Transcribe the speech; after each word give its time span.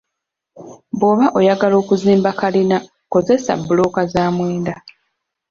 Bwoba 0.97 1.25
oyagala 1.39 1.75
okuzimba 1.81 2.29
kkalina 2.33 2.77
kozesa 3.13 3.51
bbulooka 3.59 4.01
za 4.13 4.23
mwenda. 4.35 4.73